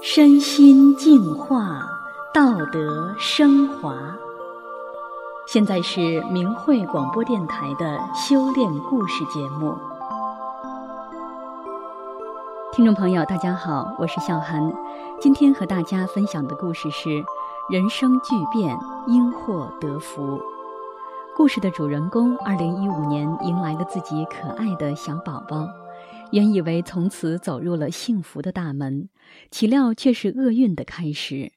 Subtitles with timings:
[0.00, 1.82] 身心净化，
[2.32, 3.94] 道德升华。
[5.46, 9.74] 现在是明慧广播电台的修炼故事节目。
[12.72, 14.72] 听众朋友，大家好，我是笑涵。
[15.20, 17.24] 今天和大家分享的故事是：
[17.70, 20.40] 人生巨变，因祸得福。
[21.36, 25.66] 故事的主人公，二零一五年迎来了自己可爱的小宝宝，
[26.30, 29.08] 原以为从此走入了幸福的大门，
[29.50, 31.52] 岂料却是厄运的开始。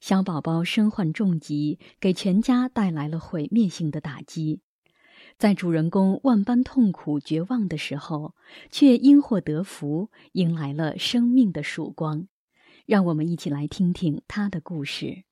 [0.00, 4.60] 小宝宝身患重疾，给全家带来了毁灭性的打击。
[5.36, 8.34] 在主人公万般痛苦、绝望的时候，
[8.70, 12.28] 却因祸得福，迎来了生命的曙光。
[12.86, 15.24] 让我们一起来听听他的故事。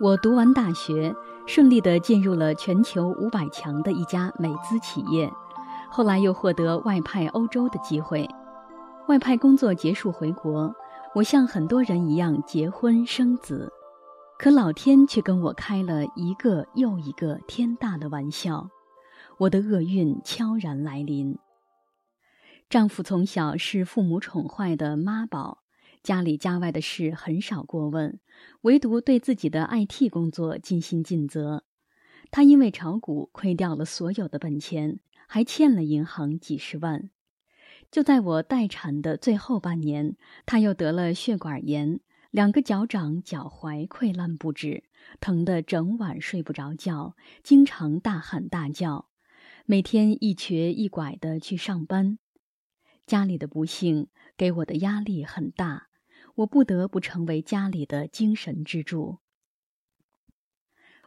[0.00, 1.14] 我读完大学，
[1.46, 5.30] 顺利地进入了全球五百强的一家美资企业，
[5.90, 8.28] 后来又获得外派欧洲的机会。
[9.06, 10.74] 外派工作结束回国，
[11.14, 13.70] 我像很多人一样结婚生子，
[14.38, 18.68] 可老天却跟我开了一个又一个天大的玩笑，
[19.38, 21.38] 我的厄运悄然来临。
[22.68, 25.58] 丈夫从小是父母宠坏的妈宝，
[26.02, 28.18] 家里家外的事很少过问，
[28.62, 31.64] 唯独对自己的 IT 工作尽心尽责。
[32.32, 37.10] 他因为炒股亏掉了所有的本钱，还欠了银行几十万。
[37.90, 44.82] 就在我待产的最后半年，他又得了血管炎，两个脚掌、脚踝溃烂不止，
[45.20, 47.14] 疼得整晚睡不着觉，
[47.44, 49.08] 经常大喊大叫，
[49.66, 52.18] 每天一瘸一拐地去上班。
[53.06, 55.88] 家里的不幸给我的压力很大，
[56.36, 59.18] 我不得不成为家里的精神支柱。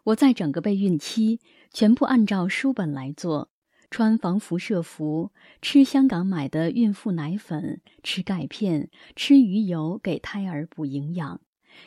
[0.06, 1.40] 我在整个备孕期
[1.72, 3.50] 全部按照书本来做。
[3.92, 11.40] 穿防辐射服，吃香港买的孕妇奶粉，吃钙片，吃鱼油，给胎儿补营养，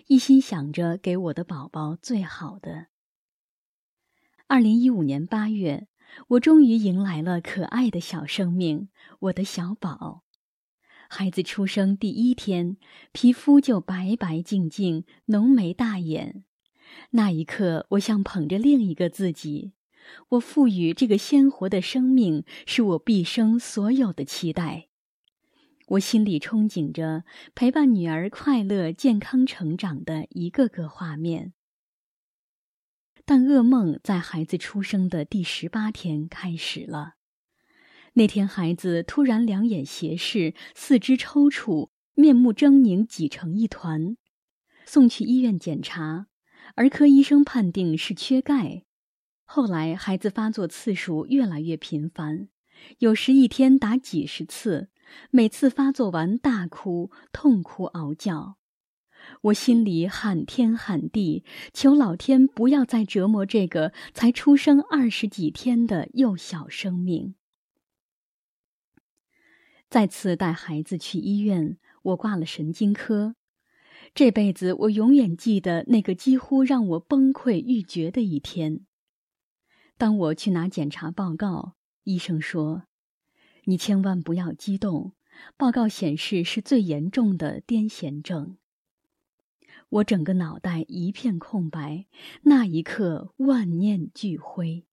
[0.06, 2.86] 一心想着给我的宝宝最好的。
[4.46, 5.88] 二零一五年八月，
[6.28, 10.22] 我终于迎来了可爱的小生命，我的小宝。
[11.10, 12.76] 孩子出生第一天，
[13.12, 16.44] 皮肤就白白净净，浓眉大眼，
[17.12, 19.72] 那一刻，我像捧着另一个自己。
[20.28, 24.88] 我赋予这个鲜活的生命，是我毕生所有的期待。
[25.88, 31.54] 我心里憧憬着陪伴女儿快乐健康成长的一个个画面。
[33.25, 37.17] 但噩梦在孩子出生的第十八天开始了。
[38.14, 44.16] 那天，孩子突然两眼斜视，四肢抽搐，面目狰狞，挤成一团。
[44.84, 46.26] 送去医院检查，
[46.74, 48.84] 儿科医生判定是缺钙。
[49.44, 52.48] 后来，孩子发作次数越来越频繁，
[52.98, 54.88] 有时一天打几十次，
[55.30, 58.56] 每次发作完大哭、痛哭、嗷叫。
[59.42, 67.34] 我心里喊天喊地，求老天不要再折磨这个才出生二十几天的幼小生命。
[69.88, 73.34] 再次带孩子去医院，我挂了神经科。
[74.15, 78.87] 这辈子我永远记得那个几乎让我崩溃欲绝的一天。
[79.97, 82.84] 当我去拿检查报告，医生说
[83.65, 85.12] ：“你千万不要激动，
[85.56, 88.56] 报告显示是最严重的癫痫症。”
[89.91, 92.06] 我整个脑袋一片空白，
[92.43, 94.84] 那一刻万念俱灰。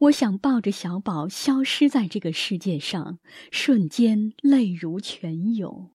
[0.00, 3.18] 我想抱着小宝消失在这个世界上，
[3.50, 5.92] 瞬间泪如泉涌。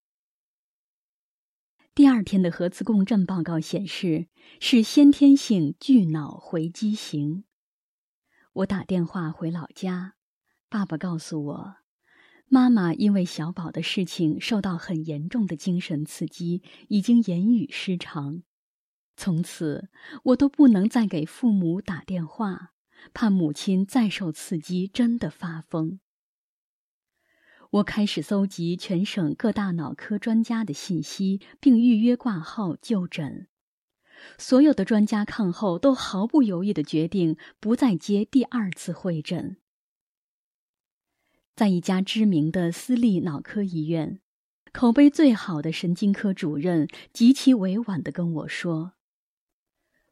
[1.94, 4.28] 第二天的核磁共振报告显示
[4.60, 7.44] 是先天性巨脑回畸形。
[8.54, 10.16] 我打电话回老家，
[10.70, 11.76] 爸爸告诉我，
[12.48, 18.44] 妈妈因为小宝的事情受到很严重的精神刺激，已经言语失常。
[19.18, 19.90] 从此，
[20.24, 22.71] 我都不能再给父母打电话，
[23.14, 26.00] 怕母亲再受刺激真的发疯。
[27.72, 33.48] 我开始搜集全省各大脑科专家的信息，并预约挂号就诊。
[34.38, 39.58] 所有的专家看后都毫不犹豫地决定不再接第二次会诊。
[41.56, 44.20] 在一家知名的私立脑科医院，
[44.74, 48.94] 口碑最好的神经科主任极其委婉地跟我说：“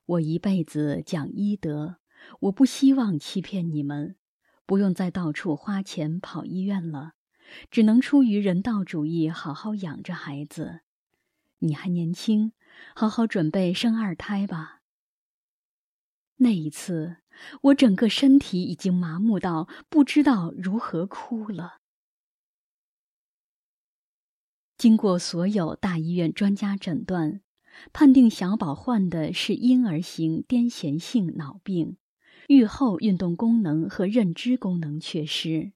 [0.05, 1.97] 我一辈子讲医德，
[2.41, 4.15] 我不希望欺骗你们，
[4.65, 7.13] 不用再到处花钱跑医院了，
[7.69, 10.81] 只能出于人道主义，好好养着孩子。
[11.59, 12.53] 你还年轻。”
[12.95, 14.81] 好好准备生二胎吧。
[16.37, 17.17] 那一次，
[17.61, 21.79] 我整个身体已经麻木到不知道如何哭了。
[24.77, 27.41] 经过所有大医院专家诊断，
[27.91, 31.97] 判定小宝患的是婴儿型癫痫性脑病，
[32.49, 35.71] 愈后运动功能和认知功能缺失。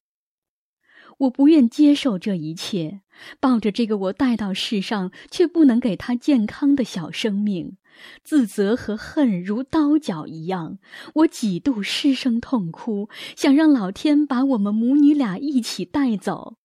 [1.19, 3.01] 我不愿接受这一切，
[3.39, 7.77] 抱着这个我带到世上却不能给他健康的小生命，
[8.23, 10.79] 自责和恨如刀绞一样。
[11.13, 16.57] 我几度失声痛哭，想让老天把我们母女俩一起带走。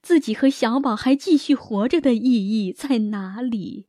[0.00, 3.88] 自己和小宝还继续活着的意义在哪里？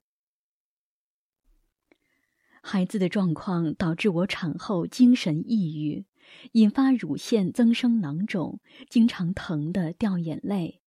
[2.70, 6.06] 孩子的状况导致我产后精神抑郁。
[6.52, 8.60] 引发乳腺增生囊肿，
[8.90, 10.82] 经常疼得掉眼泪，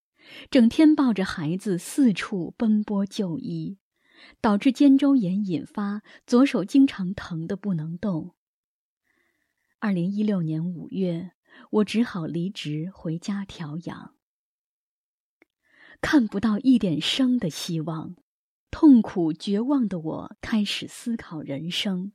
[0.51, 3.79] 整天抱着孩子四处奔波就医，
[4.43, 8.35] 导致肩周炎引发，左手经常疼得不能动。
[9.79, 11.31] 二零一六年五月，
[11.71, 14.15] 我只好离职回家调养。
[16.03, 18.17] 看不到一点生的希望，
[18.71, 22.13] 痛苦绝望的我开始思考人生。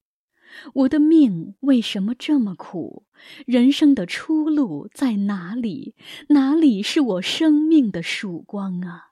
[0.74, 3.06] 我的命为什么这么苦？
[3.46, 5.96] 人生的出路在哪里？
[6.30, 9.12] 哪里是我生命的曙光啊？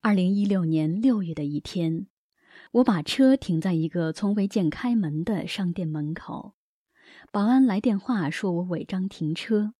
[0.00, 2.06] 二零一六年六月的一天，
[2.72, 6.54] 我把车停在一个从未见开门的商店门口，
[7.30, 9.74] 保安来电话说我违章停车。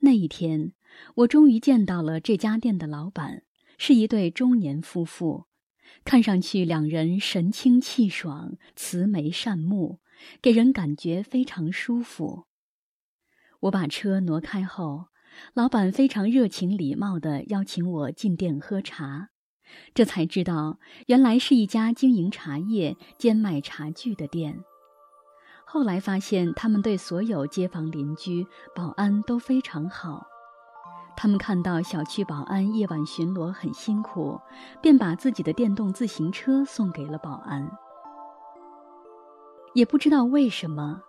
[0.00, 0.72] 那一天，
[1.16, 3.42] 我终于见到了这家店的老板，
[3.78, 5.46] 是一对中年夫妇。
[6.04, 10.00] 看上去两人神清气爽、慈眉善目，
[10.40, 12.46] 给人感觉非常舒服。
[13.60, 15.08] 我把车挪开后，
[15.52, 19.30] 老板非常热情礼貌地邀请我进店喝茶，
[19.92, 24.64] 这才知道原来是一家经营茶叶兼卖茶具的店。
[25.72, 28.44] 后来发现他们对所有街坊邻居、
[28.74, 30.26] 保安都非常好。
[31.16, 34.40] 他们看到小区保安夜晚巡逻很辛苦，
[34.82, 37.70] 便把自己的电动自行车送给了保安。
[39.72, 41.00] 也不知道为什么，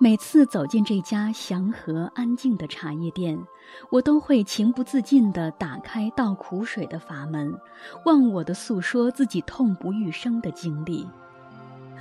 [0.00, 3.38] 每次走进这家祥和安静的茶叶店，
[3.88, 7.56] 我都会情不自禁地打开倒苦水的阀门，
[8.04, 11.06] 忘我地诉说自己痛不欲生的经历。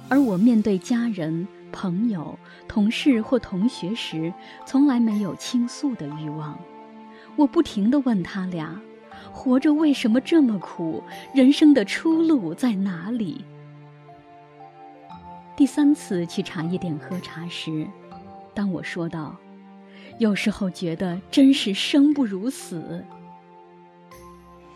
[0.09, 2.37] 而我面对家人、朋友、
[2.67, 4.33] 同事或同学时，
[4.65, 6.57] 从来没有倾诉的欲望。
[7.35, 8.79] 我不停地问他俩
[9.31, 11.03] ：“活着为什么这么苦？
[11.33, 13.43] 人生的出路在哪里？”
[15.55, 17.85] 第三次去茶叶店喝茶时，
[18.53, 19.35] 当我说道
[20.19, 23.03] ：“有时候觉得真是生不如死。”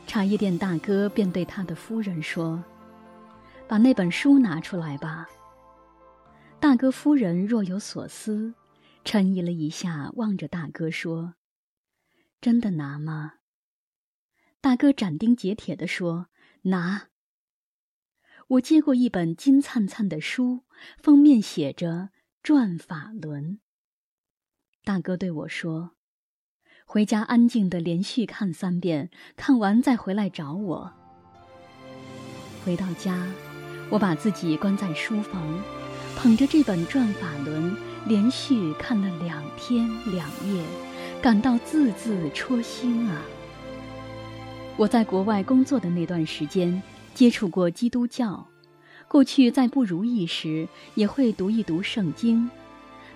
[0.05, 2.61] 茶叶店大哥便对他的夫人说
[3.67, 5.27] ：“把那本书拿出来吧。”
[6.61, 8.53] 大哥夫人若有所思，
[9.03, 11.33] 沉吟了一下，望着大哥说。
[12.39, 13.33] 真的拿吗？
[14.61, 16.27] 大哥斩钉截铁地说
[16.69, 17.07] ：“拿。”
[18.47, 20.65] 我接过一本金灿灿的书，
[21.01, 21.89] 封面写着
[22.43, 23.55] 《转法轮》。
[24.83, 25.95] 大哥对我说
[26.85, 30.93] ：“回家安静的连续看三遍，看完再回来找我。”
[32.63, 33.27] 回到家，
[33.89, 35.80] 我把自己关在书房，
[36.21, 37.71] 捧着这本《转法轮》，
[38.05, 40.63] 连续看了两天两夜。
[41.19, 43.23] 感到字字戳心啊！
[44.77, 46.79] 我在国外工作的那段时间，
[47.15, 48.45] 接触过基督教，
[49.07, 52.47] 过去在不如意时也会读一读圣经，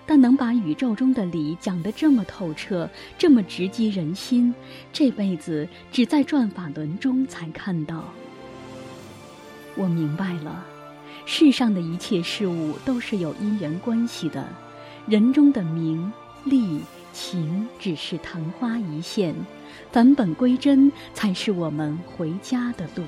[0.04, 4.52] 但能把宇宙中的理讲得这么透彻，这么直击人心，
[4.92, 8.02] 这辈子只在转法轮中才看到。
[9.76, 10.66] 我明白了，
[11.26, 14.48] 世上的一切事物都是有因缘关系的，
[15.06, 16.10] 人中的名
[16.44, 16.80] 利。
[17.12, 19.34] 情只是昙花一现，
[19.90, 23.02] 返本归真才是我们回家的路。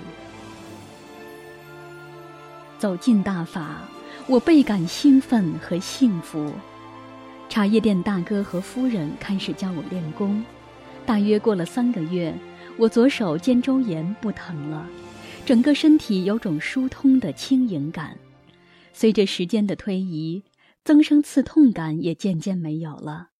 [2.79, 3.83] 走进大法，
[4.27, 6.51] 我倍感兴奋和幸福。
[7.51, 10.43] 茶叶店大哥和夫人开始教我练功，
[11.05, 12.35] 大约过了三个月，
[12.79, 14.87] 我左手肩周炎不疼了，
[15.49, 18.19] 整个身体有种疏通的轻盈感。
[18.93, 20.43] 随着时间的推移，
[20.85, 23.31] 增生刺痛感也渐渐没有了。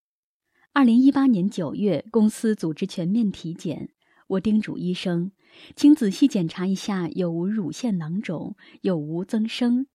[0.73, 3.91] 二零一八年九月，公司组织全面体检，
[4.25, 5.33] 我叮嘱医生，
[5.75, 9.85] 请仔细检查一下有无乳腺囊肿，有无增生。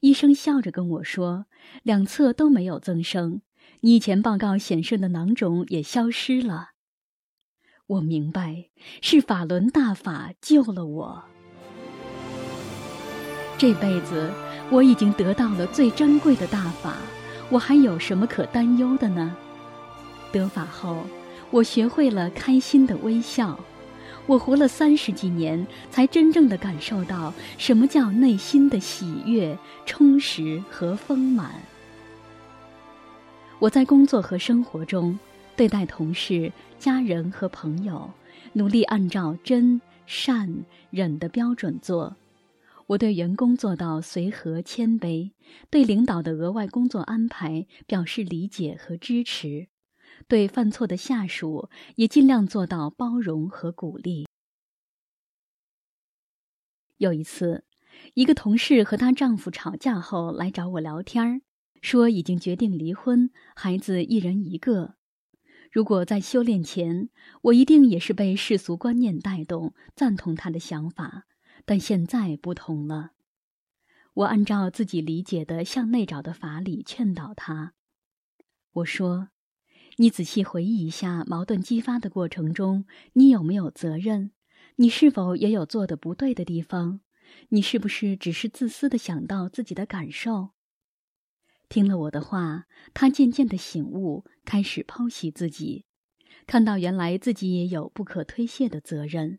[0.00, 1.46] 医生笑着跟我说，
[1.82, 3.42] 两侧都没有增生，
[3.80, 6.68] 你以前报告显示的囊肿也消失了。
[7.88, 8.70] 我明白，
[9.00, 11.31] 是法轮大法救了我。
[13.62, 14.28] 这辈子，
[14.70, 16.96] 我已经得到了最珍贵的大法，
[17.48, 19.36] 我还有什么可担忧的呢？
[20.32, 21.04] 得法后，
[21.52, 23.56] 我学会了开心的微笑。
[24.26, 31.52] 我活了三十几年，才真正的感受到什么叫内心的喜悦、充实和丰满。
[33.60, 35.16] 我在工作和生活中，
[35.54, 36.50] 对待同事、
[36.80, 38.10] 家人和朋友，
[38.54, 40.52] 努力按照真、善、
[40.90, 42.16] 忍的标准做。
[42.88, 45.32] 我对员工做到随和谦卑，
[45.70, 49.68] 对领导的额外工作安排表示理解和支持，
[50.28, 54.26] 对犯错的下属也尽量做到包容和鼓励。
[56.98, 57.64] 有一次，
[58.14, 61.42] 一个同事和她丈夫吵架后来找我聊天，
[61.80, 64.96] 说已经决定离婚，孩子一人一个。
[65.70, 67.08] 如果在修炼前，
[67.42, 71.24] 我一定也是被世俗观念带动，赞同她的想法。
[71.64, 73.12] 但现在不同了，
[74.14, 77.74] 我按照自己理解的向内找的法理劝导他。
[78.72, 79.28] 我说
[79.96, 84.32] ：“你仔细回忆一下矛盾激发的过程中，你有没有责任？
[84.76, 87.00] 你是否也有做得不对的地方？
[87.50, 90.50] 你是不是只是自私的想到自己的感受？”
[91.68, 95.86] 听了我的话，他渐渐的醒悟，开始剖析自己，
[96.46, 99.38] 看到原来自己也有不可推卸的责任。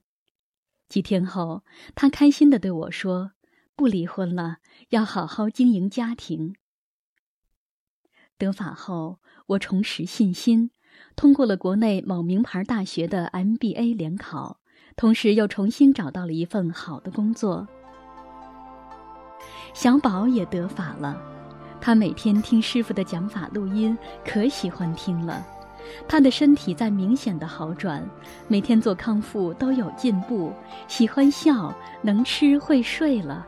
[0.94, 1.64] 几天后，
[1.96, 3.32] 他开心地对我说
[3.76, 4.58] ：“不离婚了，
[4.90, 6.54] 要好好经营家庭。”
[8.38, 10.70] 得法后，我重拾信心，
[11.16, 14.60] 通过了国内某名牌大学的 MBA 联考，
[14.96, 17.68] 同时又重新找到了一份好的工作。
[19.74, 21.20] 小宝也得法了，
[21.82, 25.44] 他每天听师傅的讲法录音，可喜欢听了。
[26.08, 28.08] 他的身体在明显的好转，
[28.48, 30.54] 每天做康复都有进步，
[30.88, 33.48] 喜欢笑，能吃会睡了。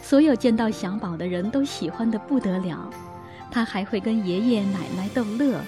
[0.00, 2.90] 所有见到小宝的人都喜欢得不得了，
[3.50, 5.60] 他还会跟爷爷奶奶逗乐。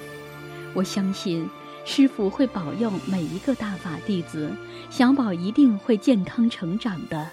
[0.74, 1.48] 我相信
[1.84, 4.54] 师傅会保佑每一个大法弟子，
[4.90, 7.30] 小宝一定会健康成长的。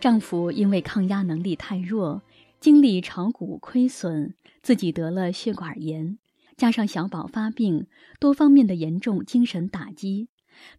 [0.00, 2.22] 丈夫因为抗压能力太弱，
[2.60, 6.18] 经历炒股亏损，自己得了血管炎。
[6.58, 7.86] 加上小宝发病，
[8.18, 10.28] 多方面的严重精神打击，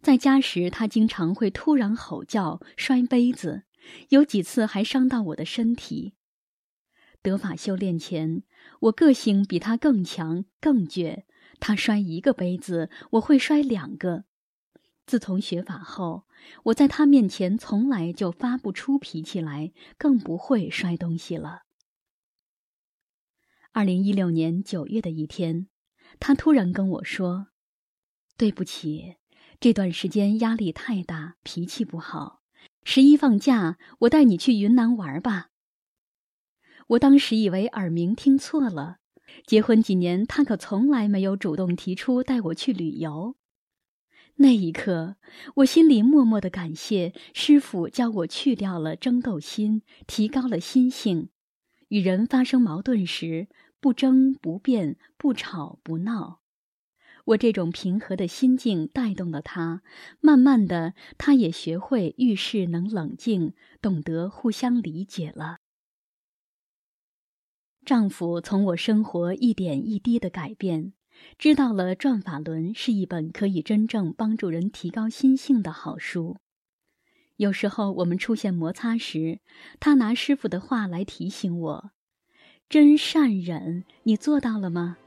[0.02, 3.62] 在家时他经常会突然吼叫、摔杯子，
[4.10, 6.12] 有几次还伤到我的身体。
[7.22, 8.42] 得法修炼前，
[8.80, 11.22] 我个性比他更强、更倔，
[11.58, 14.24] 他摔一个杯子，我会摔两个。
[15.06, 16.24] 自从学法后，
[16.64, 21.62] 我在他面前从来就发不出脾气来，更不会摔东西了。
[23.72, 25.68] 二零一六年九月的一天，
[26.18, 27.46] 他突然跟我说
[28.36, 29.14] ：“对不起，
[29.60, 32.40] 这段时间压力太大，脾气不好。
[32.82, 35.50] 十一放假，我带你去云南玩吧。”
[36.88, 38.96] 我当时以为耳鸣听错了，
[39.46, 43.36] 结婚几年，他可从来没有主动提出带我去旅游。
[44.34, 45.14] 那一刻，
[45.56, 51.28] 我心里默默的感谢师傅教我去掉了争斗心，提高了心性。
[51.90, 53.48] 与人发生矛盾时，
[53.80, 56.40] 不争不辩，不吵不闹。
[57.26, 59.82] 我这种平和的心境带动了他，
[60.20, 65.58] 慢慢的，他也学会遇事能冷静，懂得互相理解了。
[67.84, 70.92] 丈夫从我生活一点一滴的改变，
[71.36, 76.36] 知道了《转法轮》是一本可以真正帮助人提高心性的好书。
[77.40, 79.40] 有时候我们出现摩擦时，
[79.80, 81.90] 他拿师傅的话来提醒我
[82.68, 84.98] ：“真善忍，你做到了吗？”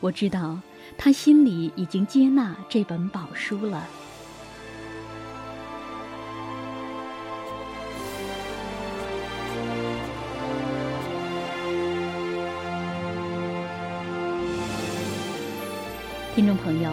[0.00, 0.60] 我知道
[0.98, 3.86] 他心里已经接纳这本宝书了。
[16.34, 16.92] 听众朋友，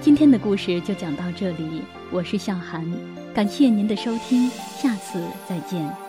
[0.00, 2.90] 今天的故事就讲到这里，我是向涵。
[3.34, 4.48] 感谢您的收听，
[4.78, 6.03] 下次再见。